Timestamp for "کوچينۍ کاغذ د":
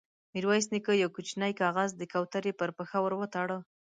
1.15-2.01